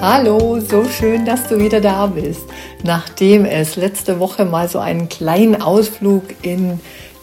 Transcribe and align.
Hallo, 0.00 0.60
so 0.60 0.84
schön, 0.84 1.24
dass 1.24 1.48
du 1.48 1.58
wieder 1.58 1.80
da 1.80 2.06
bist. 2.06 2.42
Nachdem 2.84 3.44
es 3.44 3.74
letzte 3.74 4.20
Woche 4.20 4.44
mal 4.44 4.68
so 4.68 4.78
einen 4.78 5.08
kleinen 5.08 5.60
Ausflug 5.60 6.22
in 6.42 6.78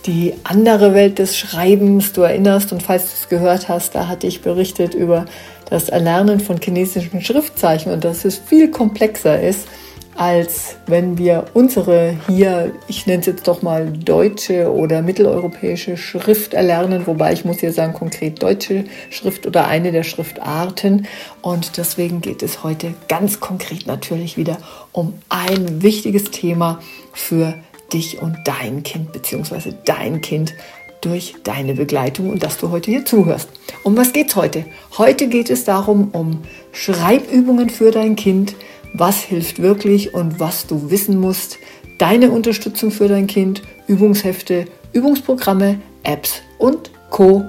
die 0.06 0.34
andere 0.44 0.94
Welt 0.94 1.18
des 1.18 1.38
Schreibens, 1.38 2.12
du 2.12 2.24
erinnerst 2.24 2.74
und 2.74 2.84
falls 2.84 3.06
du 3.06 3.12
es 3.14 3.30
gehört 3.30 3.70
hast, 3.70 3.96
da 3.96 4.10
hatte 4.10 4.28
ich 4.28 4.42
berichtet 4.42 4.94
über 4.94 5.24
das 5.70 5.88
Erlernen 5.88 6.42
von 6.42 6.60
chinesischen 6.62 7.22
Schriftzeichen 7.22 7.94
und 7.94 8.04
dass 8.04 8.26
es 8.26 8.38
viel 8.38 8.70
komplexer 8.70 9.42
ist 9.42 9.70
als 10.16 10.78
wenn 10.88 11.18
wir 11.18 11.46
unsere 11.54 12.18
hier, 12.28 12.72
ich 12.88 13.06
nenne 13.06 13.20
es 13.20 13.26
jetzt 13.26 13.48
doch 13.48 13.62
mal 13.62 13.92
deutsche 13.92 14.72
oder 14.74 15.02
mitteleuropäische 15.02 15.98
Schrift 15.98 16.54
erlernen, 16.54 17.06
wobei 17.06 17.34
ich 17.34 17.44
muss 17.44 17.60
hier 17.60 17.74
sagen 17.74 17.94
konkret 17.94 18.42
deutsche 18.42 18.86
Schrift 19.10 19.46
oder 19.46 19.68
eine 19.68 19.92
der 19.92 20.04
Schriftarten. 20.04 21.08
Und 21.42 21.78
deswegen 21.78 22.22
geht 22.22 22.44
es 22.44 22.64
heute 22.64 22.94
ganz 23.10 23.40
konkret 23.40 23.88
natürlich 23.88 24.38
wieder 24.38 24.58
um 24.94 25.14
ein 25.30 25.82
wichtiges 25.82 26.32
Thema 26.32 26.80
für 27.14 27.56
dich 27.92 28.22
und 28.22 28.38
dein 28.46 28.84
Kind, 28.84 29.12
beziehungsweise 29.12 29.76
dein 29.86 30.22
Kind 30.22 30.54
durch 31.02 31.36
deine 31.44 31.76
Begleitung 31.76 32.30
und 32.30 32.42
dass 32.42 32.58
du 32.58 32.72
heute 32.72 32.90
hier 32.90 33.06
zuhörst. 33.06 33.50
Um 33.84 33.96
was 33.96 34.12
geht's 34.12 34.36
heute? 34.36 34.66
Heute 34.98 35.28
geht 35.28 35.50
es 35.50 35.64
darum, 35.64 36.10
um 36.12 36.42
Schreibübungen 36.72 37.70
für 37.70 37.92
dein 37.92 38.16
Kind, 38.16 38.56
was 38.98 39.22
hilft 39.22 39.62
wirklich 39.62 40.14
und 40.14 40.40
was 40.40 40.68
du 40.68 40.90
wissen 40.90 41.20
musst, 41.20 41.58
deine 41.98 42.32
Unterstützung 42.32 42.92
für 42.92 43.10
dein 43.10 43.28
Kind, 43.28 43.62
Übungshefte, 43.88 44.68
Übungsprogramme, 44.94 45.80
Apps 46.04 46.42
und 46.58 46.92
Co. 47.10 47.44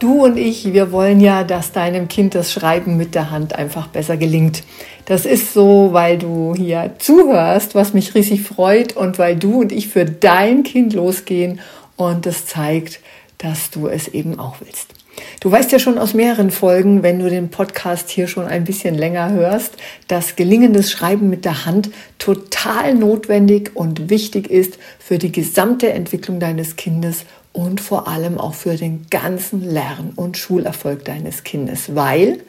Du 0.00 0.24
und 0.24 0.36
ich, 0.36 0.72
wir 0.72 0.90
wollen 0.90 1.20
ja, 1.20 1.44
dass 1.44 1.70
deinem 1.70 2.08
Kind 2.08 2.34
das 2.34 2.52
Schreiben 2.52 2.96
mit 2.96 3.14
der 3.14 3.30
Hand 3.30 3.54
einfach 3.54 3.86
besser 3.86 4.16
gelingt. 4.16 4.64
Das 5.04 5.24
ist 5.24 5.54
so, 5.54 5.90
weil 5.92 6.18
du 6.18 6.54
hier 6.56 6.94
zuhörst, 6.98 7.76
was 7.76 7.94
mich 7.94 8.14
riesig 8.14 8.42
freut 8.42 8.96
und 8.96 9.18
weil 9.20 9.36
du 9.36 9.60
und 9.60 9.70
ich 9.70 9.88
für 9.88 10.04
dein 10.04 10.64
Kind 10.64 10.94
losgehen 10.94 11.60
und 11.96 12.26
das 12.26 12.46
zeigt, 12.46 13.00
dass 13.38 13.70
du 13.70 13.86
es 13.86 14.08
eben 14.08 14.40
auch 14.40 14.56
willst. 14.60 14.94
Du 15.40 15.50
weißt 15.50 15.72
ja 15.72 15.78
schon 15.78 15.98
aus 15.98 16.14
mehreren 16.14 16.50
Folgen, 16.50 17.02
wenn 17.02 17.18
du 17.18 17.30
den 17.30 17.50
Podcast 17.50 18.10
hier 18.10 18.26
schon 18.26 18.46
ein 18.46 18.64
bisschen 18.64 18.94
länger 18.94 19.30
hörst, 19.30 19.74
dass 20.08 20.36
gelingendes 20.36 20.90
Schreiben 20.90 21.30
mit 21.30 21.44
der 21.44 21.66
Hand 21.66 21.90
total 22.18 22.94
notwendig 22.94 23.70
und 23.74 24.10
wichtig 24.10 24.50
ist 24.50 24.78
für 24.98 25.18
die 25.18 25.32
gesamte 25.32 25.90
Entwicklung 25.92 26.40
deines 26.40 26.76
Kindes 26.76 27.24
und 27.52 27.80
vor 27.80 28.06
allem 28.06 28.38
auch 28.38 28.54
für 28.54 28.76
den 28.76 29.06
ganzen 29.08 29.62
Lern- 29.62 30.12
und 30.16 30.36
Schulerfolg 30.36 31.04
deines 31.04 31.42
Kindes, 31.42 31.94
weil 31.94 32.40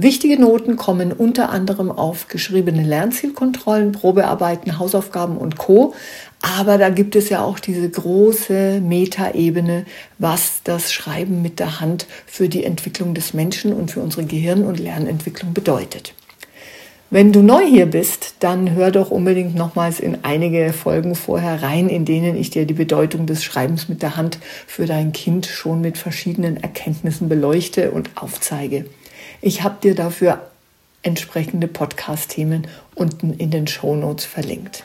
Wichtige 0.00 0.40
Noten 0.40 0.76
kommen 0.76 1.12
unter 1.12 1.50
anderem 1.50 1.90
auf 1.90 2.28
geschriebene 2.28 2.84
Lernzielkontrollen, 2.84 3.90
Probearbeiten, 3.90 4.78
Hausaufgaben 4.78 5.36
und 5.36 5.58
Co. 5.58 5.92
Aber 6.40 6.78
da 6.78 6.88
gibt 6.88 7.16
es 7.16 7.30
ja 7.30 7.42
auch 7.42 7.58
diese 7.58 7.90
große 7.90 8.80
Metaebene, 8.80 9.86
was 10.20 10.60
das 10.62 10.92
Schreiben 10.92 11.42
mit 11.42 11.58
der 11.58 11.80
Hand 11.80 12.06
für 12.26 12.48
die 12.48 12.62
Entwicklung 12.62 13.12
des 13.12 13.34
Menschen 13.34 13.72
und 13.72 13.90
für 13.90 13.98
unsere 13.98 14.24
Gehirn- 14.24 14.66
und 14.66 14.78
Lernentwicklung 14.78 15.52
bedeutet. 15.52 16.14
Wenn 17.10 17.32
du 17.32 17.42
neu 17.42 17.66
hier 17.66 17.86
bist, 17.86 18.36
dann 18.38 18.76
hör 18.76 18.92
doch 18.92 19.10
unbedingt 19.10 19.56
nochmals 19.56 19.98
in 19.98 20.18
einige 20.22 20.72
Folgen 20.72 21.16
vorher 21.16 21.60
rein, 21.60 21.88
in 21.88 22.04
denen 22.04 22.36
ich 22.36 22.50
dir 22.50 22.66
die 22.66 22.74
Bedeutung 22.74 23.26
des 23.26 23.42
Schreibens 23.42 23.88
mit 23.88 24.02
der 24.02 24.16
Hand 24.16 24.38
für 24.68 24.86
dein 24.86 25.10
Kind 25.10 25.46
schon 25.46 25.80
mit 25.80 25.98
verschiedenen 25.98 26.56
Erkenntnissen 26.56 27.28
beleuchte 27.28 27.90
und 27.90 28.10
aufzeige. 28.14 28.84
Ich 29.40 29.62
habe 29.62 29.76
dir 29.80 29.94
dafür 29.94 30.50
entsprechende 31.02 31.68
Podcast-Themen 31.68 32.66
unten 32.96 33.32
in 33.32 33.52
den 33.52 33.68
Show 33.68 33.94
Notes 33.94 34.24
verlinkt. 34.24 34.84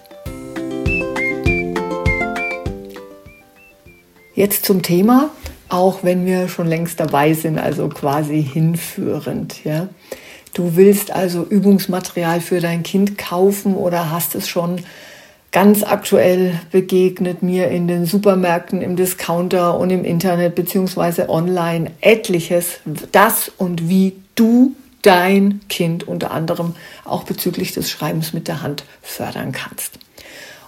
Jetzt 4.36 4.66
zum 4.66 4.84
Thema, 4.84 5.32
auch 5.70 6.04
wenn 6.04 6.28
wir 6.28 6.50
schon 6.50 6.68
längst 6.68 7.00
dabei 7.00 7.34
sind, 7.34 7.58
also 7.58 7.90
quasi 7.90 8.44
hinführend. 8.44 9.64
Ja. 9.64 9.90
Du 10.54 10.76
willst 10.76 11.10
also 11.10 11.44
Übungsmaterial 11.44 12.40
für 12.40 12.60
dein 12.60 12.84
Kind 12.84 13.18
kaufen 13.18 13.76
oder 13.76 14.12
hast 14.12 14.36
es 14.36 14.48
schon 14.48 14.84
ganz 15.54 15.84
aktuell 15.84 16.60
begegnet 16.72 17.44
mir 17.44 17.70
in 17.70 17.88
den 17.88 18.06
Supermärkten, 18.06 18.82
im 18.82 18.98
Discounter 18.98 19.80
und 19.80 19.92
im 19.92 20.04
Internet 20.04 20.56
beziehungsweise 20.56 21.30
online 21.30 21.92
etliches, 22.02 22.80
das 23.14 23.50
und 23.58 23.88
wie 23.88 24.18
du 24.36 24.76
dein 25.04 25.62
Kind 25.70 26.08
unter 26.08 26.32
anderem 26.32 26.76
auch 27.06 27.24
bezüglich 27.24 27.72
des 27.72 27.90
Schreibens 27.90 28.34
mit 28.34 28.48
der 28.48 28.62
Hand 28.62 28.84
fördern 29.02 29.52
kannst. 29.52 30.00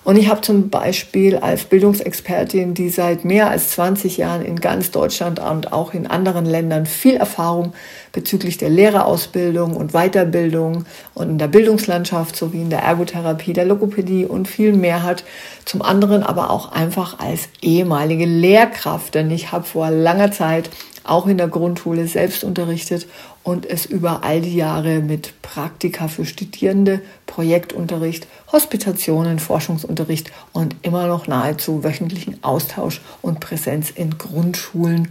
Und 0.06 0.18
ich 0.18 0.30
habe 0.30 0.42
zum 0.42 0.70
Beispiel 0.70 1.38
als 1.38 1.64
Bildungsexpertin, 1.64 2.76
die 2.76 2.90
seit 2.90 3.26
mehr 3.26 3.50
als 3.50 3.72
20 3.72 4.18
Jahren 4.18 4.46
in 4.46 4.62
ganz 4.62 4.92
Deutschland 4.92 5.40
und 5.40 5.74
auch 5.74 5.96
in 5.96 6.06
anderen 6.06 6.46
Ländern 6.46 6.86
viel 6.86 7.16
Erfahrung 7.16 7.74
bezüglich 8.12 8.60
der 8.60 8.70
Lehrerausbildung 8.70 9.76
und 9.76 9.94
Weiterbildung 9.94 10.86
und 11.16 11.30
in 11.32 11.38
der 11.40 11.48
Bildungslandschaft 11.48 12.36
sowie 12.36 12.62
in 12.62 12.70
der 12.70 12.84
Ergotherapie, 12.84 13.54
der 13.54 13.66
Logopädie 13.66 14.26
und 14.26 14.48
viel 14.48 14.74
mehr 14.74 15.02
hat. 15.02 15.24
Zum 15.66 15.82
anderen 15.82 16.22
aber 16.22 16.52
auch 16.52 16.72
einfach 16.72 17.18
als 17.18 17.50
ehemalige 17.64 18.26
Lehrkraft, 18.26 19.16
denn 19.16 19.32
ich 19.32 19.52
habe 19.52 19.64
vor 19.64 19.90
langer 19.90 20.32
Zeit 20.32 20.70
auch 21.08 21.28
in 21.28 21.38
der 21.38 21.48
Grundschule 21.48 22.08
selbst 22.08 22.44
unterrichtet 22.44 23.08
und 23.44 23.66
es 23.70 23.86
über 23.86 24.24
all 24.24 24.42
die 24.42 24.56
Jahre 24.56 25.00
mit 25.00 25.42
Praktika 25.42 26.08
für 26.08 26.26
Studierende, 26.26 27.02
Projektunterricht, 27.28 28.28
Hospitationen, 28.52 29.40
Forschungsunterricht 29.40 30.32
und 30.52 30.76
immer 30.82 31.08
noch 31.08 31.28
nahezu 31.28 31.84
wöchentlichen 31.84 32.44
Austausch 32.44 33.02
und 33.22 33.40
Präsenz 33.40 33.92
in 33.92 34.18
Grundschulen. 34.18 35.10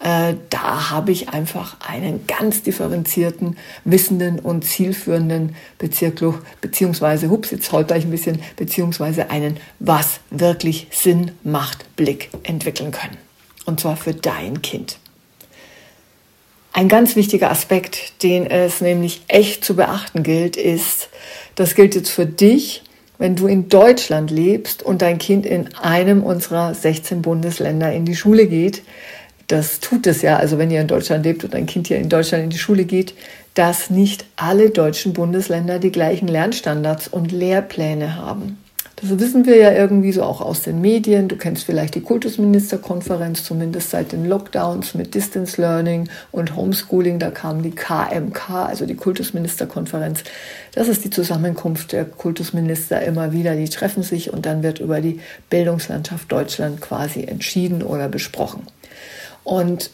Äh, 0.00 0.34
da 0.48 0.90
habe 0.90 1.12
ich 1.12 1.28
einfach 1.28 1.76
einen 1.86 2.26
ganz 2.26 2.62
differenzierten, 2.62 3.56
wissenden 3.84 4.38
und 4.38 4.64
zielführenden 4.64 5.54
Bezirk, 5.78 6.20
beziehungsweise, 6.62 7.28
hups, 7.28 7.50
jetzt 7.50 7.70
holper 7.70 7.96
ich 7.96 8.04
ein 8.04 8.10
bisschen, 8.10 8.40
beziehungsweise 8.56 9.30
einen, 9.30 9.58
was 9.78 10.20
wirklich 10.30 10.88
Sinn 10.90 11.32
macht, 11.44 11.96
Blick 11.96 12.30
entwickeln 12.44 12.92
können. 12.92 13.18
Und 13.66 13.80
zwar 13.80 13.96
für 13.96 14.14
dein 14.14 14.62
Kind. 14.62 14.98
Ein 16.72 16.88
ganz 16.88 17.16
wichtiger 17.16 17.50
Aspekt, 17.50 18.22
den 18.22 18.46
es 18.46 18.80
nämlich 18.80 19.22
echt 19.26 19.64
zu 19.64 19.74
beachten 19.74 20.22
gilt, 20.22 20.56
ist, 20.56 21.08
das 21.56 21.74
gilt 21.74 21.94
jetzt 21.94 22.10
für 22.10 22.26
dich, 22.26 22.82
wenn 23.18 23.36
du 23.36 23.48
in 23.48 23.68
Deutschland 23.68 24.30
lebst 24.30 24.82
und 24.82 25.02
dein 25.02 25.18
Kind 25.18 25.44
in 25.44 25.74
einem 25.74 26.22
unserer 26.22 26.72
16 26.74 27.22
Bundesländer 27.22 27.92
in 27.92 28.04
die 28.04 28.14
Schule 28.14 28.46
geht, 28.46 28.82
das 29.48 29.80
tut 29.80 30.06
es 30.06 30.22
ja, 30.22 30.36
also 30.36 30.58
wenn 30.58 30.70
ihr 30.70 30.80
in 30.80 30.86
Deutschland 30.86 31.24
lebt 31.24 31.42
und 31.42 31.54
dein 31.54 31.66
Kind 31.66 31.88
hier 31.88 31.98
in 31.98 32.08
Deutschland 32.08 32.44
in 32.44 32.50
die 32.50 32.58
Schule 32.58 32.84
geht, 32.84 33.14
dass 33.54 33.90
nicht 33.90 34.24
alle 34.36 34.70
deutschen 34.70 35.12
Bundesländer 35.12 35.80
die 35.80 35.90
gleichen 35.90 36.28
Lernstandards 36.28 37.08
und 37.08 37.32
Lehrpläne 37.32 38.14
haben. 38.14 38.58
Das 39.00 39.18
wissen 39.18 39.46
wir 39.46 39.56
ja 39.56 39.72
irgendwie 39.72 40.12
so 40.12 40.22
auch 40.22 40.42
aus 40.42 40.62
den 40.62 40.82
Medien. 40.82 41.28
Du 41.28 41.36
kennst 41.36 41.64
vielleicht 41.64 41.94
die 41.94 42.02
Kultusministerkonferenz, 42.02 43.44
zumindest 43.44 43.90
seit 43.90 44.12
den 44.12 44.26
Lockdowns 44.26 44.94
mit 44.94 45.14
Distance 45.14 45.58
Learning 45.58 46.08
und 46.32 46.54
Homeschooling. 46.54 47.18
Da 47.18 47.30
kam 47.30 47.62
die 47.62 47.70
KMK, 47.70 48.50
also 48.50 48.84
die 48.84 48.96
Kultusministerkonferenz. 48.96 50.24
Das 50.74 50.88
ist 50.88 51.04
die 51.04 51.10
Zusammenkunft 51.10 51.92
der 51.92 52.04
Kultusminister 52.04 53.00
immer 53.00 53.32
wieder. 53.32 53.56
Die 53.56 53.68
treffen 53.70 54.02
sich 54.02 54.32
und 54.32 54.44
dann 54.44 54.62
wird 54.62 54.80
über 54.80 55.00
die 55.00 55.20
Bildungslandschaft 55.48 56.30
Deutschland 56.30 56.82
quasi 56.82 57.24
entschieden 57.24 57.82
oder 57.82 58.08
besprochen. 58.08 58.64
Und 59.44 59.90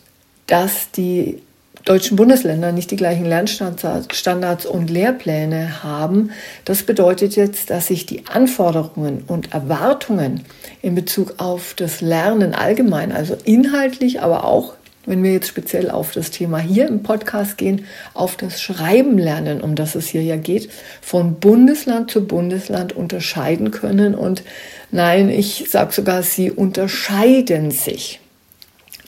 dass 0.49 0.91
die 0.91 1.43
deutschen 1.86 2.16
Bundesländer 2.16 2.72
nicht 2.72 2.90
die 2.90 2.96
gleichen 2.96 3.24
Lernstandards 3.24 4.66
und 4.66 4.90
Lehrpläne 4.90 5.82
haben. 5.82 6.30
Das 6.64 6.82
bedeutet 6.82 7.36
jetzt, 7.36 7.70
dass 7.70 7.86
sich 7.86 8.04
die 8.04 8.26
Anforderungen 8.26 9.22
und 9.26 9.54
Erwartungen 9.54 10.44
in 10.82 10.94
Bezug 10.94 11.34
auf 11.38 11.74
das 11.74 12.00
Lernen 12.00 12.54
allgemein, 12.54 13.12
also 13.12 13.36
inhaltlich, 13.44 14.20
aber 14.20 14.44
auch 14.44 14.74
wenn 15.06 15.22
wir 15.22 15.32
jetzt 15.32 15.46
speziell 15.46 15.88
auf 15.88 16.10
das 16.10 16.32
Thema 16.32 16.58
hier 16.58 16.88
im 16.88 17.04
Podcast 17.04 17.56
gehen, 17.56 17.84
auf 18.12 18.36
das 18.36 18.60
Schreiben 18.60 19.16
lernen, 19.16 19.60
um 19.60 19.76
das 19.76 19.94
es 19.94 20.08
hier 20.08 20.22
ja 20.22 20.36
geht, 20.36 20.68
von 21.00 21.38
Bundesland 21.38 22.10
zu 22.10 22.26
Bundesland 22.26 22.92
unterscheiden 22.92 23.70
können. 23.70 24.16
Und 24.16 24.42
nein, 24.90 25.30
ich 25.30 25.66
sage 25.70 25.92
sogar, 25.92 26.24
sie 26.24 26.50
unterscheiden 26.50 27.70
sich. 27.70 28.18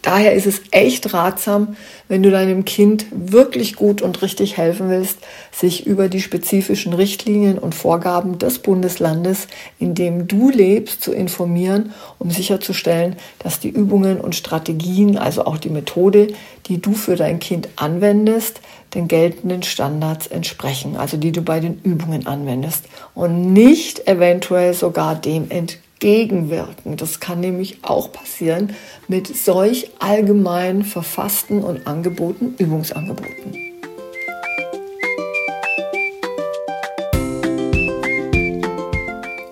Daher 0.02 0.34
ist 0.34 0.46
es 0.46 0.62
echt 0.70 1.12
ratsam, 1.12 1.76
wenn 2.06 2.22
du 2.22 2.30
deinem 2.30 2.64
Kind 2.64 3.06
wirklich 3.10 3.74
gut 3.74 4.00
und 4.00 4.22
richtig 4.22 4.56
helfen 4.56 4.88
willst, 4.88 5.18
sich 5.50 5.86
über 5.86 6.08
die 6.08 6.20
spezifischen 6.20 6.92
Richtlinien 6.92 7.58
und 7.58 7.74
Vorgaben 7.74 8.38
des 8.38 8.60
Bundeslandes, 8.60 9.48
in 9.78 9.94
dem 9.94 10.28
du 10.28 10.50
lebst, 10.50 11.02
zu 11.02 11.12
informieren, 11.12 11.92
um 12.18 12.30
sicherzustellen, 12.30 13.16
dass 13.40 13.60
die 13.60 13.70
Übungen 13.70 14.20
und 14.20 14.36
Strategien, 14.36 15.18
also 15.18 15.44
auch 15.44 15.58
die 15.58 15.70
Methode, 15.70 16.28
die 16.66 16.80
du 16.80 16.92
für 16.92 17.16
dein 17.16 17.40
Kind 17.40 17.68
anwendest, 17.76 18.60
den 18.94 19.08
geltenden 19.08 19.62
Standards 19.62 20.28
entsprechen, 20.28 20.96
also 20.96 21.16
die 21.16 21.32
du 21.32 21.42
bei 21.42 21.60
den 21.60 21.80
Übungen 21.82 22.26
anwendest 22.26 22.84
und 23.14 23.52
nicht 23.52 24.06
eventuell 24.08 24.74
sogar 24.74 25.14
dem 25.14 25.50
entgegen 25.50 25.82
gegenwirken. 25.98 26.96
Das 26.96 27.20
kann 27.20 27.40
nämlich 27.40 27.78
auch 27.82 28.12
passieren 28.12 28.74
mit 29.08 29.26
solch 29.26 29.90
allgemein 29.98 30.84
verfassten 30.84 31.62
und 31.62 31.86
angeboten 31.86 32.54
Übungsangeboten. 32.58 33.68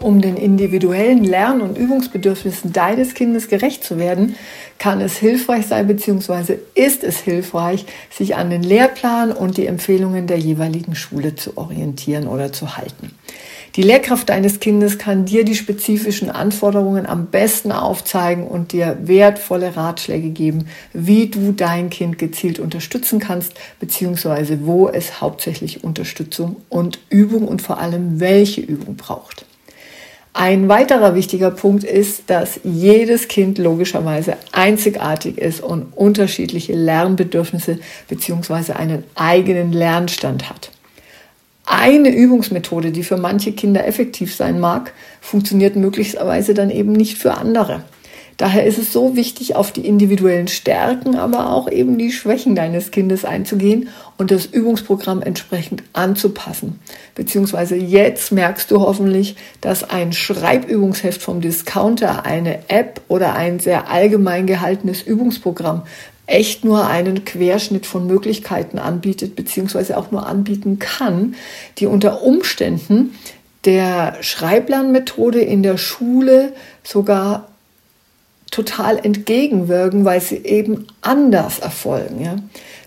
Um 0.07 0.21
den 0.21 0.37
individuellen 0.37 1.25
Lern- 1.25 1.61
und 1.61 1.77
Übungsbedürfnissen 1.77 2.73
deines 2.73 3.15
Kindes 3.15 3.49
gerecht 3.49 3.83
zu 3.83 3.99
werden, 3.99 4.37
kann 4.79 5.01
es 5.01 5.17
hilfreich 5.17 5.67
sein 5.67 5.89
bzw. 5.89 6.59
ist 6.77 7.03
es 7.03 7.19
hilfreich, 7.19 7.87
sich 8.09 8.37
an 8.37 8.51
den 8.51 8.63
Lehrplan 8.63 9.33
und 9.33 9.57
die 9.57 9.67
Empfehlungen 9.67 10.29
der 10.29 10.39
jeweiligen 10.39 10.95
Schule 10.95 11.35
zu 11.35 11.57
orientieren 11.57 12.29
oder 12.29 12.53
zu 12.53 12.77
halten. 12.77 13.11
Die 13.76 13.82
Lehrkraft 13.82 14.31
deines 14.31 14.58
Kindes 14.58 14.96
kann 14.96 15.26
dir 15.26 15.44
die 15.44 15.55
spezifischen 15.55 16.31
Anforderungen 16.31 17.05
am 17.05 17.26
besten 17.26 17.73
aufzeigen 17.73 18.46
und 18.46 18.73
dir 18.73 18.96
wertvolle 19.02 19.76
Ratschläge 19.76 20.31
geben, 20.31 20.67
wie 20.94 21.26
du 21.26 21.52
dein 21.52 21.90
Kind 21.90 22.17
gezielt 22.17 22.58
unterstützen 22.58 23.19
kannst, 23.19 23.52
beziehungsweise 23.78 24.64
wo 24.64 24.88
es 24.88 25.20
hauptsächlich 25.20 25.84
Unterstützung 25.84 26.56
und 26.70 27.00
Übung 27.11 27.46
und 27.46 27.61
vor 27.61 27.78
allem 27.78 28.19
welche 28.19 28.62
Übung 28.62 28.96
braucht. 28.96 29.44
Ein 30.32 30.70
weiterer 30.70 31.14
wichtiger 31.14 31.50
Punkt 31.50 31.84
ist, 31.84 32.31
dass 32.31 32.61
jedes 32.64 33.28
Kind 33.28 33.58
logischerweise 33.58 34.38
einzigartig 34.52 35.37
ist 35.37 35.61
und 35.62 35.93
unterschiedliche 35.94 36.73
Lernbedürfnisse 36.73 37.78
beziehungsweise 38.08 38.76
einen 38.76 39.05
eigenen 39.14 39.73
Lernstand 39.73 40.49
hat 40.49 40.70
eine 41.67 42.15
Übungsmethode, 42.15 42.93
die 42.93 43.03
für 43.03 43.17
manche 43.17 43.53
Kinder 43.53 43.87
effektiv 43.87 44.35
sein 44.35 44.61
mag, 44.61 44.93
funktioniert 45.21 45.77
möglicherweise 45.77 46.55
dann 46.55 46.71
eben 46.71 46.93
nicht 46.93 47.19
für 47.19 47.35
andere. 47.35 47.83
Daher 48.37 48.67
ist 48.67 48.77
es 48.77 48.93
so 48.93 49.17
wichtig, 49.17 49.57
auf 49.57 49.73
die 49.73 49.87
individuellen 49.87 50.49
Stärken, 50.49 51.17
aber 51.17 51.51
auch 51.51 51.71
eben 51.71 51.97
die 51.97 52.13
Schwächen 52.13 52.55
deines 52.55 52.91
Kindes 52.91 53.25
einzugehen 53.25 53.89
und 54.19 54.31
das 54.31 54.45
Übungsprogramm 54.45 55.23
entsprechend 55.23 55.83
anzupassen. 55.95 56.79
Beziehungsweise 57.15 57.77
jetzt 57.77 58.33
merkst 58.33 58.71
du 58.71 58.81
hoffentlich, 58.81 59.37
dass 59.62 59.89
ein 59.89 60.12
Schreibübungsheft 60.12 61.23
vom 61.23 61.41
Discounter, 61.41 62.27
eine 62.27 62.69
App 62.69 63.01
oder 63.09 63.35
ein 63.35 63.59
sehr 63.59 63.91
allgemein 63.91 64.47
gehaltenes 64.47 65.01
Übungsprogramm 65.01 65.83
echt 66.26 66.64
nur 66.64 66.87
einen 66.87 67.25
Querschnitt 67.25 67.87
von 67.87 68.06
Möglichkeiten 68.06 68.78
anbietet, 68.78 69.37
beziehungsweise 69.37 69.96
auch 69.96 70.11
nur 70.11 70.26
anbieten 70.26 70.78
kann, 70.78 71.34
die 71.78 71.87
unter 71.87 72.23
Umständen 72.23 73.17
der 73.64 74.17
Schreiblernmethode 74.20 75.40
in 75.40 75.62
der 75.62 75.76
Schule 75.76 76.52
sogar 76.82 77.49
total 78.50 78.99
entgegenwirken, 78.99 80.05
weil 80.05 80.20
sie 80.20 80.37
eben 80.37 80.87
anders 81.00 81.58
erfolgen. 81.58 82.23
Ja? 82.23 82.37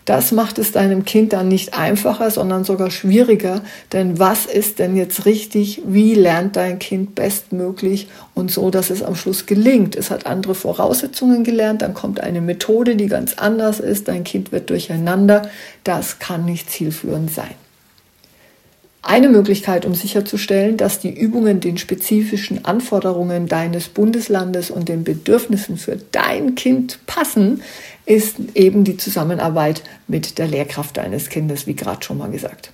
Das 0.09 0.31
macht 0.31 0.57
es 0.57 0.71
deinem 0.71 1.05
Kind 1.05 1.33
dann 1.33 1.49
nicht 1.49 1.75
einfacher, 1.75 2.31
sondern 2.31 2.63
sogar 2.63 2.89
schwieriger. 2.89 3.61
Denn 3.93 4.17
was 4.17 4.47
ist 4.47 4.79
denn 4.79 4.97
jetzt 4.97 5.27
richtig? 5.27 5.83
Wie 5.85 6.15
lernt 6.15 6.55
dein 6.55 6.79
Kind 6.79 7.13
bestmöglich 7.13 8.07
und 8.33 8.49
so, 8.49 8.71
dass 8.71 8.89
es 8.89 9.03
am 9.03 9.13
Schluss 9.13 9.45
gelingt? 9.45 9.95
Es 9.95 10.09
hat 10.09 10.25
andere 10.25 10.55
Voraussetzungen 10.55 11.43
gelernt, 11.43 11.83
dann 11.83 11.93
kommt 11.93 12.21
eine 12.21 12.41
Methode, 12.41 12.95
die 12.95 13.05
ganz 13.05 13.35
anders 13.35 13.79
ist. 13.79 14.07
Dein 14.07 14.23
Kind 14.23 14.51
wird 14.51 14.71
durcheinander. 14.71 15.43
Das 15.83 16.17
kann 16.17 16.43
nicht 16.43 16.71
zielführend 16.71 17.29
sein. 17.29 17.53
Eine 19.09 19.29
Möglichkeit, 19.29 19.87
um 19.87 19.95
sicherzustellen, 19.95 20.77
dass 20.77 20.99
die 20.99 21.09
Übungen 21.09 21.61
den 21.61 21.79
spezifischen 21.79 22.63
Anforderungen 22.63 23.47
deines 23.47 23.87
Bundeslandes 23.87 24.69
und 24.69 24.87
den 24.87 25.03
Bedürfnissen 25.03 25.77
für 25.77 25.97
dein 26.11 26.53
Kind 26.53 26.99
passen, 27.07 27.63
ist 28.05 28.35
eben 28.53 28.83
die 28.83 28.97
Zusammenarbeit 28.97 29.81
mit 30.07 30.37
der 30.37 30.45
Lehrkraft 30.45 30.97
deines 30.97 31.29
Kindes, 31.29 31.65
wie 31.65 31.73
gerade 31.73 32.03
schon 32.03 32.19
mal 32.19 32.29
gesagt. 32.29 32.71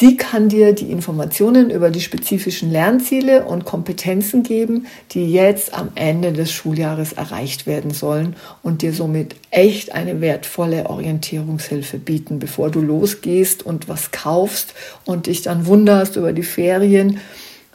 Sie 0.00 0.16
kann 0.16 0.48
dir 0.48 0.74
die 0.74 0.92
Informationen 0.92 1.70
über 1.70 1.90
die 1.90 2.00
spezifischen 2.00 2.70
Lernziele 2.70 3.44
und 3.44 3.64
Kompetenzen 3.64 4.44
geben, 4.44 4.86
die 5.10 5.32
jetzt 5.32 5.74
am 5.74 5.88
Ende 5.96 6.32
des 6.32 6.52
Schuljahres 6.52 7.14
erreicht 7.14 7.66
werden 7.66 7.90
sollen 7.90 8.36
und 8.62 8.82
dir 8.82 8.92
somit 8.92 9.34
echt 9.50 9.92
eine 9.92 10.20
wertvolle 10.20 10.88
Orientierungshilfe 10.88 11.98
bieten, 11.98 12.38
bevor 12.38 12.70
du 12.70 12.80
losgehst 12.80 13.66
und 13.66 13.88
was 13.88 14.12
kaufst 14.12 14.72
und 15.04 15.26
dich 15.26 15.42
dann 15.42 15.66
wunderst 15.66 16.14
über 16.14 16.32
die 16.32 16.44
Ferien, 16.44 17.18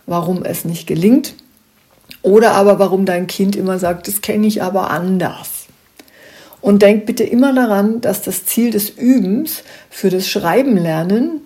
warum 0.05 0.45
es 0.45 0.63
nicht 0.63 0.87
gelingt 0.87 1.35
oder 2.21 2.51
aber 2.51 2.79
warum 2.79 3.05
dein 3.05 3.27
Kind 3.27 3.57
immer 3.57 3.79
sagt, 3.79 4.07
das 4.07 4.21
kenne 4.21 4.47
ich 4.47 4.63
aber 4.63 4.91
anders. 4.91 5.65
Und 6.61 6.83
denk 6.83 7.05
bitte 7.05 7.25
immer 7.25 7.53
daran, 7.53 7.99
dass 7.99 8.21
das 8.21 8.45
Ziel 8.45 8.71
des 8.71 8.91
Übens 8.91 9.63
für 9.89 10.09
das 10.09 10.29
Schreiben 10.29 10.77
lernen 10.77 11.41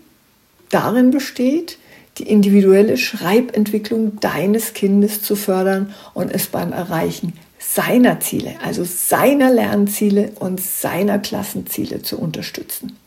darin 0.70 1.12
besteht, 1.12 1.78
die 2.18 2.30
individuelle 2.30 2.98
Schreibentwicklung 2.98 4.20
deines 4.20 4.74
Kindes 4.74 5.22
zu 5.22 5.36
fördern 5.36 5.94
und 6.14 6.32
es 6.32 6.48
beim 6.48 6.74
Erreichen 6.74 7.34
seiner 7.60 8.20
Ziele, 8.20 8.56
also 8.64 8.84
seiner 8.84 9.52
Lernziele 9.52 10.32
und 10.40 10.60
seiner 10.60 11.20
Klassenziele 11.20 12.02
zu 12.02 12.18
unterstützen. 12.20 12.98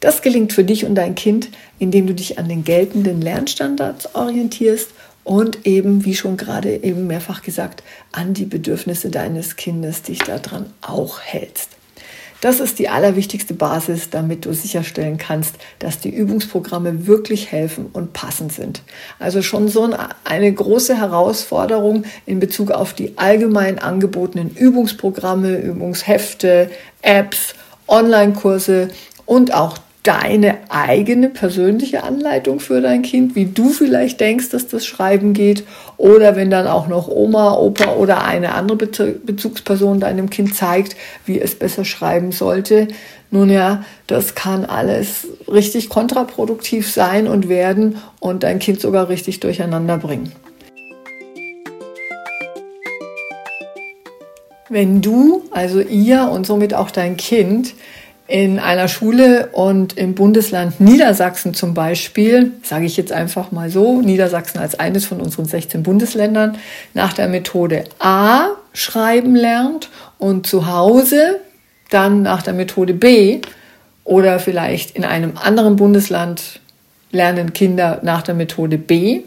Das 0.00 0.20
gelingt 0.20 0.52
für 0.52 0.64
dich 0.64 0.84
und 0.84 0.94
dein 0.96 1.14
Kind, 1.14 1.48
indem 1.78 2.06
du 2.06 2.14
dich 2.14 2.38
an 2.38 2.48
den 2.48 2.64
geltenden 2.64 3.22
Lernstandards 3.22 4.14
orientierst 4.14 4.90
und 5.22 5.66
eben, 5.66 6.04
wie 6.04 6.14
schon 6.14 6.36
gerade 6.36 6.82
eben 6.82 7.06
mehrfach 7.06 7.42
gesagt, 7.42 7.82
an 8.12 8.34
die 8.34 8.44
Bedürfnisse 8.44 9.08
deines 9.08 9.56
Kindes 9.56 10.02
dich 10.02 10.18
daran 10.18 10.66
auch 10.82 11.20
hältst. 11.20 11.70
Das 12.44 12.60
ist 12.60 12.78
die 12.78 12.90
allerwichtigste 12.90 13.54
Basis, 13.54 14.10
damit 14.10 14.44
du 14.44 14.52
sicherstellen 14.52 15.16
kannst, 15.16 15.54
dass 15.78 15.98
die 15.98 16.10
Übungsprogramme 16.10 17.06
wirklich 17.06 17.50
helfen 17.50 17.86
und 17.90 18.12
passend 18.12 18.52
sind. 18.52 18.82
Also 19.18 19.40
schon 19.40 19.68
so 19.68 19.88
eine 20.24 20.52
große 20.52 20.94
Herausforderung 20.94 22.04
in 22.26 22.40
Bezug 22.40 22.70
auf 22.70 22.92
die 22.92 23.16
allgemein 23.16 23.78
angebotenen 23.78 24.50
Übungsprogramme, 24.50 25.56
Übungshefte, 25.56 26.70
Apps, 27.00 27.54
Online-Kurse 27.88 28.88
und 29.24 29.54
auch 29.54 29.78
deine 30.04 30.58
eigene 30.68 31.30
persönliche 31.30 32.04
Anleitung 32.04 32.60
für 32.60 32.82
dein 32.82 33.02
Kind, 33.02 33.34
wie 33.34 33.46
du 33.46 33.70
vielleicht 33.70 34.20
denkst, 34.20 34.50
dass 34.50 34.68
das 34.68 34.84
Schreiben 34.84 35.32
geht. 35.32 35.64
Oder 35.96 36.36
wenn 36.36 36.50
dann 36.50 36.66
auch 36.66 36.88
noch 36.88 37.08
Oma, 37.08 37.54
Opa 37.54 37.94
oder 37.94 38.22
eine 38.22 38.52
andere 38.52 38.76
Bezugsperson 38.76 40.00
deinem 40.00 40.28
Kind 40.28 40.54
zeigt, 40.54 40.94
wie 41.24 41.40
es 41.40 41.54
besser 41.54 41.86
schreiben 41.86 42.32
sollte. 42.32 42.88
Nun 43.30 43.48
ja, 43.48 43.82
das 44.06 44.34
kann 44.34 44.66
alles 44.66 45.26
richtig 45.50 45.88
kontraproduktiv 45.88 46.92
sein 46.92 47.26
und 47.26 47.48
werden 47.48 47.96
und 48.20 48.42
dein 48.42 48.58
Kind 48.58 48.82
sogar 48.82 49.08
richtig 49.08 49.40
durcheinander 49.40 49.96
bringen. 49.96 50.32
Wenn 54.68 55.00
du, 55.00 55.44
also 55.50 55.80
ihr 55.80 56.28
und 56.30 56.46
somit 56.46 56.74
auch 56.74 56.90
dein 56.90 57.16
Kind, 57.16 57.74
in 58.26 58.58
einer 58.58 58.88
Schule 58.88 59.50
und 59.52 59.98
im 59.98 60.14
Bundesland 60.14 60.80
Niedersachsen 60.80 61.52
zum 61.52 61.74
Beispiel, 61.74 62.52
sage 62.62 62.86
ich 62.86 62.96
jetzt 62.96 63.12
einfach 63.12 63.52
mal 63.52 63.70
so, 63.70 64.00
Niedersachsen 64.00 64.58
als 64.58 64.78
eines 64.78 65.04
von 65.04 65.20
unseren 65.20 65.44
16 65.44 65.82
Bundesländern, 65.82 66.56
nach 66.94 67.12
der 67.12 67.28
Methode 67.28 67.84
A 67.98 68.48
schreiben 68.72 69.36
lernt 69.36 69.90
und 70.18 70.46
zu 70.46 70.66
Hause 70.66 71.40
dann 71.90 72.22
nach 72.22 72.42
der 72.42 72.54
Methode 72.54 72.94
B 72.94 73.40
oder 74.04 74.38
vielleicht 74.38 74.92
in 74.92 75.04
einem 75.04 75.36
anderen 75.36 75.76
Bundesland 75.76 76.60
lernen 77.10 77.52
Kinder 77.52 78.00
nach 78.02 78.22
der 78.22 78.34
Methode 78.34 78.78
B, 78.78 79.22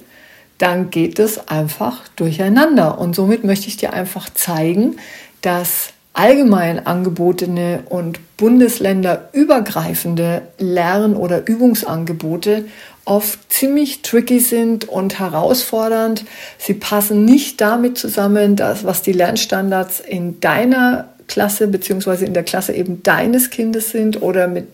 dann 0.58 0.89
geht 0.89 1.20
es 1.20 1.48
einfach 1.48 2.08
durcheinander. 2.16 3.00
Und 3.00 3.16
somit 3.16 3.44
möchte 3.44 3.68
ich 3.68 3.77
dir 3.77 3.94
einfach 3.94 4.30
zeigen, 4.34 4.98
dass 5.42 5.94
allgemein 6.18 6.86
angebotene 6.86 7.84
und 7.90 8.20
bundesländerübergreifende 8.38 10.42
Lern- 10.58 11.16
oder 11.16 11.48
Übungsangebote 11.48 12.66
oft 13.06 13.54
ziemlich 13.54 14.02
tricky 14.02 14.40
sind 14.40 14.90
und 14.90 15.20
herausfordernd. 15.20 16.26
Sie 16.58 16.74
passen 16.74 17.24
nicht 17.24 17.62
damit 17.62 18.00
zusammen, 18.00 18.56
dass 18.56 18.84
was 18.84 19.04
die 19.04 19.14
Lernstandards 19.14 20.00
in 20.00 20.40
deiner 20.40 21.10
Klasse 21.28 21.68
beziehungsweise 21.68 22.26
in 22.26 22.34
der 22.34 22.44
Klasse 22.44 22.74
eben 22.74 23.04
deines 23.04 23.52
Kindes 23.52 23.92
sind 23.92 24.22
oder 24.22 24.48
mit 24.48 24.68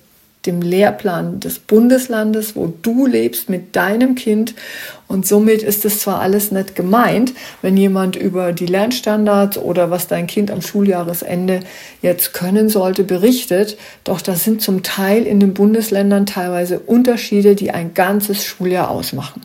dem 0.46 0.62
Lehrplan 0.62 1.40
des 1.40 1.60
Bundeslandes, 1.60 2.56
wo 2.56 2.74
du 2.82 3.06
lebst 3.06 3.50
mit 3.50 3.76
deinem 3.76 4.16
Kind. 4.16 4.54
Und 5.08 5.26
somit 5.26 5.64
ist 5.64 5.86
es 5.86 6.00
zwar 6.00 6.20
alles 6.20 6.52
nicht 6.52 6.76
gemeint, 6.76 7.34
wenn 7.62 7.78
jemand 7.78 8.16
über 8.16 8.52
die 8.52 8.66
Lernstandards 8.66 9.58
oder 9.58 9.90
was 9.90 10.08
dein 10.08 10.28
Kind 10.28 10.52
am 10.52 10.62
Schuljahresende 10.62 11.62
jetzt 12.02 12.34
können 12.34 12.70
sollte, 12.70 13.04
berichtet, 13.04 13.78
doch 14.04 14.22
das 14.22 14.44
sind 14.44 14.62
zum 14.62 14.84
Teil 14.84 15.24
in 15.24 15.40
den 15.40 15.54
Bundesländern 15.54 16.26
teilweise 16.26 16.80
Unterschiede, 16.80 17.56
die 17.56 17.72
ein 17.72 17.94
ganzes 17.94 18.44
Schuljahr 18.44 18.90
ausmachen. 18.90 19.42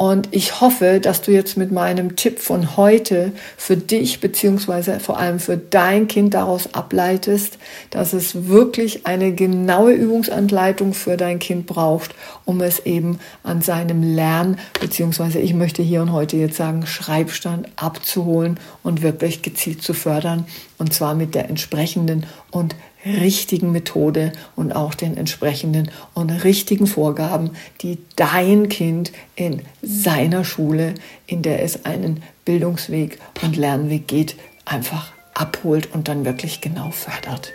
Und 0.00 0.28
ich 0.30 0.62
hoffe, 0.62 0.98
dass 0.98 1.20
du 1.20 1.30
jetzt 1.30 1.58
mit 1.58 1.72
meinem 1.72 2.16
Tipp 2.16 2.38
von 2.38 2.78
heute 2.78 3.32
für 3.58 3.76
dich 3.76 4.20
beziehungsweise 4.20 4.98
vor 4.98 5.18
allem 5.18 5.38
für 5.38 5.58
dein 5.58 6.08
Kind 6.08 6.32
daraus 6.32 6.72
ableitest, 6.72 7.58
dass 7.90 8.14
es 8.14 8.48
wirklich 8.48 9.06
eine 9.06 9.34
genaue 9.34 9.92
Übungsanleitung 9.92 10.94
für 10.94 11.18
dein 11.18 11.38
Kind 11.38 11.66
braucht, 11.66 12.14
um 12.46 12.62
es 12.62 12.86
eben 12.86 13.18
an 13.42 13.60
seinem 13.60 14.02
Lern 14.02 14.58
beziehungsweise 14.80 15.38
ich 15.38 15.52
möchte 15.52 15.82
hier 15.82 16.00
und 16.00 16.12
heute 16.12 16.38
jetzt 16.38 16.56
sagen 16.56 16.86
Schreibstand 16.86 17.68
abzuholen 17.76 18.58
und 18.82 19.02
wirklich 19.02 19.42
gezielt 19.42 19.82
zu 19.82 19.92
fördern 19.92 20.46
und 20.78 20.94
zwar 20.94 21.14
mit 21.14 21.34
der 21.34 21.50
entsprechenden 21.50 22.24
und 22.50 22.74
richtigen 23.04 23.72
Methode 23.72 24.32
und 24.56 24.72
auch 24.72 24.94
den 24.94 25.16
entsprechenden 25.16 25.90
und 26.14 26.30
richtigen 26.30 26.86
Vorgaben, 26.86 27.50
die 27.80 27.98
dein 28.16 28.68
Kind 28.68 29.12
in 29.36 29.62
seiner 29.82 30.44
Schule, 30.44 30.94
in 31.26 31.42
der 31.42 31.62
es 31.62 31.84
einen 31.84 32.22
Bildungsweg 32.44 33.18
und 33.42 33.56
Lernweg 33.56 34.06
geht, 34.06 34.36
einfach 34.64 35.12
abholt 35.34 35.92
und 35.94 36.08
dann 36.08 36.24
wirklich 36.24 36.60
genau 36.60 36.90
fördert. 36.90 37.52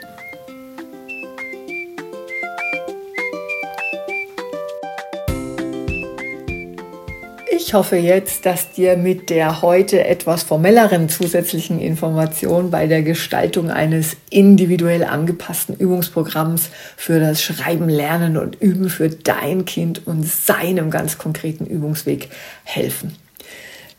Ich 7.67 7.73
hoffe 7.73 7.95
jetzt, 7.95 8.45
dass 8.45 8.73
dir 8.73 8.95
mit 8.95 9.31
der 9.31 9.63
heute 9.63 10.05
etwas 10.05 10.43
formelleren 10.43 11.09
zusätzlichen 11.09 11.79
Information 11.81 12.69
bei 12.69 12.85
der 12.85 13.01
Gestaltung 13.01 13.71
eines 13.71 14.17
individuell 14.29 15.03
angepassten 15.03 15.75
Übungsprogramms 15.75 16.69
für 16.95 17.19
das 17.19 17.41
Schreiben, 17.41 17.89
Lernen 17.89 18.37
und 18.37 18.61
Üben 18.61 18.91
für 18.91 19.09
dein 19.09 19.65
Kind 19.65 20.05
und 20.05 20.27
seinem 20.27 20.91
ganz 20.91 21.17
konkreten 21.17 21.65
Übungsweg 21.65 22.29
helfen 22.65 23.17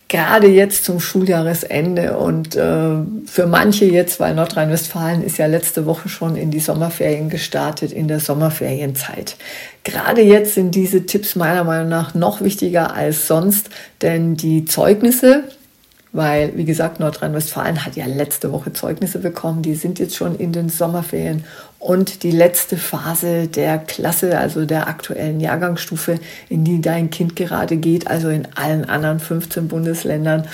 gerade 0.09 0.47
jetzt 0.47 0.85
zum 0.85 1.01
Schuljahresende 1.01 2.17
und 2.17 2.55
äh, 2.55 2.95
für 3.27 3.47
manche 3.47 3.87
jetzt, 3.87 4.21
weil 4.21 4.35
Nordrhein-Westfalen 4.35 5.23
ist 5.25 5.39
ja 5.39 5.47
letzte 5.47 5.85
Woche 5.85 6.09
schon 6.09 6.37
in 6.37 6.51
die 6.51 6.61
Sommerferien 6.61 7.29
gestartet, 7.29 7.93
in 7.93 8.07
der 8.07 8.21
Sommerferienzeit. 8.21 9.37
Gerade 9.83 10.23
jetzt 10.23 10.55
sind 10.55 10.75
diese 10.75 11.07
Tipps 11.07 11.35
meiner 11.35 11.65
Meinung 11.65 11.89
nach 11.89 12.15
noch 12.15 12.41
wichtiger 12.41 12.95
als 12.95 13.27
sonst, 13.27 13.71
denn 14.01 14.37
die 14.37 14.65
Zeugnisse, 14.65 15.45
weil, 16.17 16.57
wie 16.57 16.65
gesagt, 16.65 16.99
Nordrhein-Westfalen 16.99 17.85
hat 17.85 17.95
ja 17.95 18.07
letzte 18.07 18.51
Woche 18.51 18.73
Zeugnisse 18.73 19.19
bekommen. 19.19 19.61
Die 19.61 19.75
sind 19.75 19.99
jetzt 19.99 20.17
schon 20.17 20.35
in 20.35 20.51
den 20.51 20.71
Sommerferien. 20.71 21.45
Und 21.79 22.23
die 22.23 22.31
letzte 22.31 22.79
Phase 22.79 23.49
der 23.49 23.77
Klasse, 23.77 24.39
also 24.39 24.65
der 24.65 24.89
aktuellen 24.89 25.41
Jahrgangsstufe, 25.41 26.19
in 26.49 26.65
die 26.65 26.81
dein 26.81 27.11
Kind 27.11 27.37
gerade 27.37 27.77
geht, 27.77 28.07
also 28.09 28.31
in 28.31 28.49
allen 28.55 28.87
anderen 28.87 29.21
15 29.21 29.69
Bundesländern, 29.69 30.49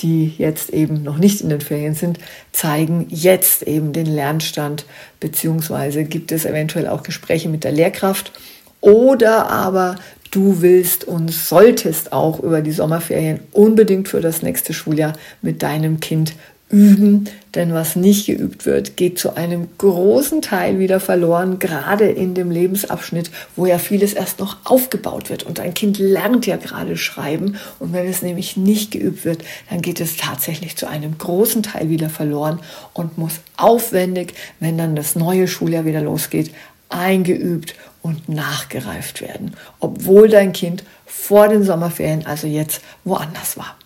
die 0.00 0.34
jetzt 0.38 0.70
eben 0.70 1.02
noch 1.02 1.18
nicht 1.18 1.42
in 1.42 1.50
den 1.50 1.60
Ferien 1.60 1.94
sind, 1.94 2.18
zeigen 2.50 3.06
jetzt 3.10 3.64
eben 3.64 3.92
den 3.92 4.06
Lernstand, 4.06 4.86
beziehungsweise 5.20 6.04
gibt 6.04 6.32
es 6.32 6.46
eventuell 6.46 6.88
auch 6.88 7.02
Gespräche 7.02 7.50
mit 7.50 7.64
der 7.64 7.72
Lehrkraft. 7.72 8.32
Oder 8.80 9.50
aber 9.50 9.96
Du 10.32 10.62
willst 10.62 11.04
und 11.04 11.30
solltest 11.30 12.14
auch 12.14 12.40
über 12.40 12.62
die 12.62 12.72
Sommerferien 12.72 13.40
unbedingt 13.52 14.08
für 14.08 14.22
das 14.22 14.40
nächste 14.40 14.72
Schuljahr 14.72 15.12
mit 15.42 15.62
deinem 15.62 16.00
Kind 16.00 16.32
üben, 16.70 17.28
denn 17.54 17.74
was 17.74 17.96
nicht 17.96 18.24
geübt 18.24 18.64
wird, 18.64 18.96
geht 18.96 19.18
zu 19.18 19.36
einem 19.36 19.68
großen 19.76 20.40
Teil 20.40 20.78
wieder 20.78 21.00
verloren, 21.00 21.58
gerade 21.58 22.08
in 22.08 22.32
dem 22.32 22.50
Lebensabschnitt, 22.50 23.30
wo 23.56 23.66
ja 23.66 23.76
vieles 23.76 24.14
erst 24.14 24.38
noch 24.38 24.56
aufgebaut 24.64 25.28
wird. 25.28 25.42
Und 25.42 25.60
ein 25.60 25.74
Kind 25.74 25.98
lernt 25.98 26.46
ja 26.46 26.56
gerade 26.56 26.96
schreiben 26.96 27.56
und 27.78 27.92
wenn 27.92 28.08
es 28.08 28.22
nämlich 28.22 28.56
nicht 28.56 28.90
geübt 28.90 29.26
wird, 29.26 29.44
dann 29.68 29.82
geht 29.82 30.00
es 30.00 30.16
tatsächlich 30.16 30.76
zu 30.76 30.86
einem 30.86 31.18
großen 31.18 31.62
Teil 31.62 31.90
wieder 31.90 32.08
verloren 32.08 32.58
und 32.94 33.18
muss 33.18 33.40
aufwendig, 33.58 34.32
wenn 34.58 34.78
dann 34.78 34.96
das 34.96 35.14
neue 35.14 35.48
Schuljahr 35.48 35.84
wieder 35.84 36.00
losgeht, 36.00 36.52
eingeübt 36.88 37.74
und 38.02 38.28
nachgereift 38.28 39.20
werden, 39.20 39.56
obwohl 39.80 40.28
dein 40.28 40.52
Kind 40.52 40.84
vor 41.06 41.48
den 41.48 41.62
Sommerferien, 41.62 42.26
also 42.26 42.46
jetzt, 42.46 42.82
woanders 43.04 43.56
war. 43.56 43.76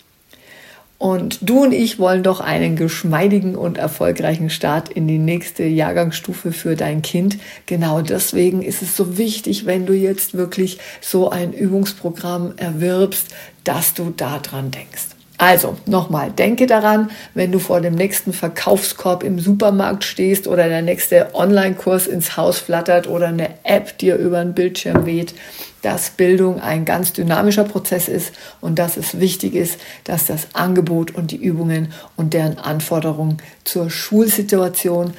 Und 0.99 1.39
du 1.43 1.65
und 1.65 1.73
ich 1.73 1.99
wollen 1.99 2.23
doch 2.23 2.41
einen 2.41 2.75
geschmeidigen 2.75 3.55
und 3.55 3.77
erfolgreichen 3.77 4.49
Start 4.49 4.89
in 4.89 5.07
die 5.07 5.19
nächste 5.19 5.65
Jahrgangsstufe 5.65 6.53
für 6.53 6.75
dein 6.75 7.03
Kind. 7.03 7.37
Genau 7.67 8.01
deswegen 8.01 8.63
ist 8.63 8.81
es 8.81 8.97
so 8.97 9.19
wichtig, 9.19 9.67
wenn 9.67 9.85
du 9.85 9.93
jetzt 9.93 10.35
wirklich 10.35 10.79
so 11.03 11.29
ein 11.29 11.53
Übungsprogramm 11.53 12.55
erwirbst, 12.57 13.27
dass 13.65 13.93
du 13.93 14.09
daran 14.17 14.71
denkst. 14.71 15.16
Also 15.39 15.77
nochmal, 15.85 16.31
denke 16.31 16.67
daran, 16.67 17.11
wenn 17.35 17.53
du 17.53 17.59
vor 17.59 17.81
dem 17.83 17.95
nächsten 17.95 18.33
Verkaufskorb 18.33 19.23
im 19.23 19.39
Supermarkt 19.39 20.05
stehst 20.05 20.49
oder 20.49 20.69
der 20.69 20.81
nächste 20.81 21.35
Online-Kurs 21.35 22.07
ins 22.07 22.39
Haus 22.39 22.59
flattert 22.59 23.07
oder 23.07 23.29
eine 23.29 23.51
App 23.63 23.99
dir 23.99 24.17
über 24.17 24.43
den 24.43 24.55
Bildschirm 24.55 25.05
weht, 25.05 25.35
dass 25.83 26.11
Bildung 26.11 26.61
ein 26.61 26.87
ganz 26.87 27.13
dynamischer 27.13 27.65
Prozess 27.65 28.09
ist 28.09 28.33
und 28.63 28.79
dass 28.79 28.97
es 28.97 29.21
wichtig 29.21 29.55
ist, 29.55 29.79
dass 30.05 30.25
das 30.25 30.49
Angebot 30.55 31.15
und 31.15 31.31
die 31.31 31.37
Übungen 31.37 31.93
und 32.17 32.33
deren 32.33 32.59
Anforderungen 32.59 33.37
zur 33.65 33.91
Schulsituation 33.91 35.13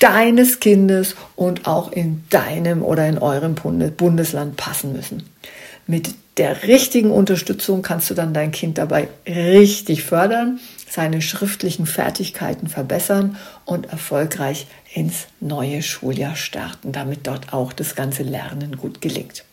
deines 0.00 0.60
Kindes 0.60 1.14
und 1.36 1.66
auch 1.66 1.92
in 1.92 2.24
deinem 2.30 2.82
oder 2.82 3.06
in 3.06 3.18
eurem 3.18 3.54
Bundesland 3.54 4.56
passen 4.56 4.92
müssen. 4.92 5.28
Mit 5.90 6.14
der 6.36 6.64
richtigen 6.64 7.10
Unterstützung 7.10 7.80
kannst 7.80 8.10
du 8.10 8.14
dann 8.14 8.34
dein 8.34 8.50
Kind 8.50 8.76
dabei 8.76 9.08
richtig 9.26 10.04
fördern, 10.04 10.60
seine 10.86 11.22
schriftlichen 11.22 11.86
Fertigkeiten 11.86 12.68
verbessern 12.68 13.36
und 13.64 13.86
erfolgreich 13.86 14.66
ins 14.92 15.28
neue 15.40 15.82
Schuljahr 15.82 16.36
starten, 16.36 16.92
damit 16.92 17.26
dort 17.26 17.54
auch 17.54 17.72
das 17.72 17.94
ganze 17.94 18.22
Lernen 18.22 18.76
gut 18.76 19.00
gelingt. 19.00 19.44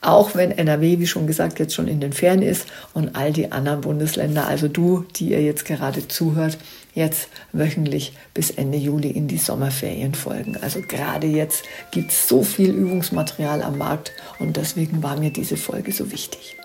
Auch 0.00 0.36
wenn 0.36 0.52
NRW, 0.52 1.00
wie 1.00 1.06
schon 1.08 1.26
gesagt, 1.26 1.58
jetzt 1.58 1.74
schon 1.74 1.88
in 1.88 1.98
den 1.98 2.12
Ferien 2.12 2.42
ist 2.42 2.66
und 2.94 3.16
all 3.16 3.32
die 3.32 3.50
anderen 3.50 3.80
Bundesländer, 3.80 4.46
also 4.46 4.68
du, 4.68 5.04
die 5.16 5.30
ihr 5.30 5.42
jetzt 5.42 5.64
gerade 5.64 6.06
zuhört, 6.06 6.58
jetzt 6.96 7.28
wöchentlich 7.52 8.14
bis 8.34 8.50
Ende 8.50 8.78
Juli 8.78 9.10
in 9.10 9.28
die 9.28 9.38
Sommerferien 9.38 10.14
folgen. 10.14 10.56
Also 10.56 10.80
gerade 10.80 11.28
jetzt 11.28 11.64
gibt 11.92 12.10
es 12.10 12.26
so 12.26 12.42
viel 12.42 12.70
Übungsmaterial 12.70 13.62
am 13.62 13.78
Markt 13.78 14.12
und 14.40 14.56
deswegen 14.56 15.02
war 15.02 15.16
mir 15.16 15.30
diese 15.30 15.56
Folge 15.56 15.92
so 15.92 16.10
wichtig. 16.10 16.56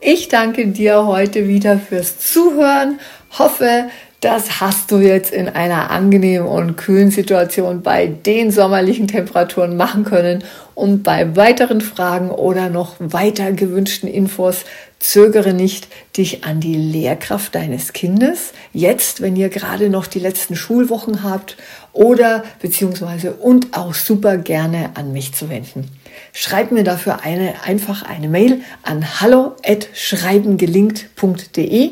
Ich 0.00 0.28
danke 0.28 0.66
dir 0.66 1.06
heute 1.06 1.46
wieder 1.46 1.78
fürs 1.78 2.18
Zuhören. 2.18 2.98
Hoffe, 3.38 3.88
das 4.22 4.60
hast 4.60 4.90
du 4.92 4.98
jetzt 4.98 5.32
in 5.32 5.48
einer 5.48 5.90
angenehmen 5.90 6.46
und 6.46 6.76
kühlen 6.76 7.10
Situation 7.10 7.82
bei 7.82 8.06
den 8.06 8.52
sommerlichen 8.52 9.08
Temperaturen 9.08 9.76
machen 9.76 10.04
können. 10.04 10.44
Und 10.76 11.02
bei 11.02 11.34
weiteren 11.34 11.80
Fragen 11.80 12.30
oder 12.30 12.70
noch 12.70 12.94
weiter 13.00 13.50
gewünschten 13.50 14.08
Infos 14.08 14.64
zögere 15.00 15.52
nicht, 15.52 15.88
dich 16.16 16.44
an 16.44 16.60
die 16.60 16.76
Lehrkraft 16.76 17.56
deines 17.56 17.92
Kindes, 17.92 18.52
jetzt, 18.72 19.20
wenn 19.20 19.34
ihr 19.34 19.48
gerade 19.48 19.90
noch 19.90 20.06
die 20.06 20.20
letzten 20.20 20.54
Schulwochen 20.54 21.24
habt, 21.24 21.56
oder 21.92 22.44
beziehungsweise 22.60 23.32
und 23.32 23.76
auch 23.76 23.92
super 23.92 24.38
gerne 24.38 24.90
an 24.94 25.12
mich 25.12 25.34
zu 25.34 25.50
wenden. 25.50 25.88
Schreib 26.32 26.70
mir 26.70 26.84
dafür 26.84 27.24
eine, 27.24 27.54
einfach 27.64 28.04
eine 28.04 28.28
Mail 28.28 28.60
an 28.84 29.20
hallo@schreibengelingt.de, 29.20 31.90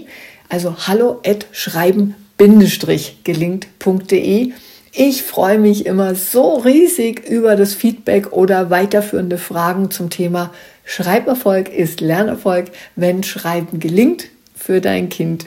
also 0.48 0.76
hallo@schreiben 0.86 2.14
gelingt.de. 3.22 4.52
Ich 4.92 5.22
freue 5.22 5.58
mich 5.58 5.84
immer 5.84 6.14
so 6.14 6.54
riesig 6.54 7.28
über 7.28 7.54
das 7.54 7.74
Feedback 7.74 8.32
oder 8.32 8.70
weiterführende 8.70 9.36
Fragen 9.36 9.90
zum 9.90 10.08
Thema 10.08 10.50
Schreiberfolg 10.86 11.68
ist 11.68 12.00
Lernerfolg, 12.00 12.70
wenn 12.96 13.22
Schreiben 13.24 13.78
gelingt 13.78 14.28
für 14.60 14.80
dein 14.80 15.08
Kind. 15.08 15.46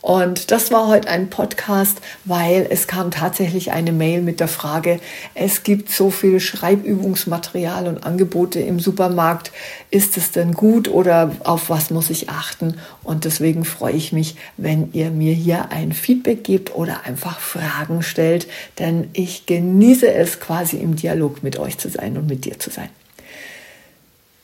Und 0.00 0.50
das 0.50 0.70
war 0.72 0.88
heute 0.88 1.08
ein 1.08 1.28
Podcast, 1.28 2.00
weil 2.24 2.66
es 2.70 2.86
kam 2.86 3.10
tatsächlich 3.10 3.72
eine 3.72 3.92
Mail 3.92 4.22
mit 4.22 4.40
der 4.40 4.48
Frage, 4.48 5.00
es 5.34 5.62
gibt 5.62 5.90
so 5.90 6.10
viel 6.10 6.40
Schreibübungsmaterial 6.40 7.86
und 7.86 8.04
Angebote 8.04 8.60
im 8.60 8.80
Supermarkt. 8.80 9.52
Ist 9.90 10.16
es 10.16 10.30
denn 10.30 10.52
gut 10.52 10.88
oder 10.88 11.32
auf 11.44 11.68
was 11.68 11.90
muss 11.90 12.10
ich 12.10 12.30
achten? 12.30 12.78
Und 13.02 13.24
deswegen 13.24 13.64
freue 13.64 13.94
ich 13.94 14.12
mich, 14.12 14.36
wenn 14.56 14.92
ihr 14.92 15.10
mir 15.10 15.34
hier 15.34 15.70
ein 15.70 15.92
Feedback 15.92 16.44
gebt 16.44 16.74
oder 16.74 17.04
einfach 17.04 17.38
Fragen 17.38 18.02
stellt, 18.02 18.46
denn 18.78 19.10
ich 19.12 19.46
genieße 19.46 20.10
es 20.12 20.40
quasi 20.40 20.78
im 20.78 20.96
Dialog 20.96 21.42
mit 21.42 21.58
euch 21.58 21.78
zu 21.78 21.90
sein 21.90 22.16
und 22.16 22.26
mit 22.26 22.44
dir 22.44 22.58
zu 22.58 22.70
sein. 22.70 22.88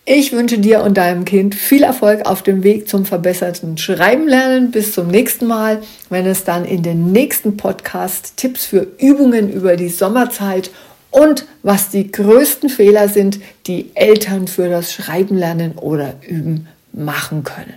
Ich 0.06 0.32
wünsche 0.32 0.58
dir 0.58 0.82
und 0.82 0.96
deinem 0.96 1.24
Kind 1.24 1.54
viel 1.54 1.82
Erfolg 1.82 2.26
auf 2.26 2.42
dem 2.42 2.64
Weg 2.64 2.88
zum 2.88 3.04
verbesserten 3.04 3.76
Schreiben 3.76 4.26
lernen. 4.26 4.70
Bis 4.70 4.94
zum 4.94 5.08
nächsten 5.08 5.46
Mal, 5.46 5.82
wenn 6.08 6.26
es 6.26 6.44
dann 6.44 6.64
in 6.64 6.82
den 6.82 7.12
nächsten 7.12 7.56
Podcast 7.56 8.36
Tipps 8.36 8.64
für 8.64 8.86
Übungen 8.98 9.52
über 9.52 9.76
die 9.76 9.90
Sommerzeit 9.90 10.70
und 11.10 11.44
was 11.62 11.90
die 11.90 12.10
größten 12.10 12.70
Fehler 12.70 13.08
sind, 13.08 13.40
die 13.66 13.90
Eltern 13.94 14.48
für 14.48 14.68
das 14.68 14.92
Schreiben 14.92 15.36
lernen 15.36 15.72
oder 15.76 16.14
üben 16.26 16.66
machen 16.92 17.44
können. 17.44 17.74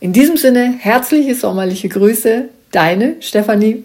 In 0.00 0.12
diesem 0.12 0.36
Sinne 0.36 0.74
herzliche 0.78 1.34
sommerliche 1.34 1.88
Grüße, 1.88 2.48
deine 2.72 3.16
Stefanie. 3.20 3.84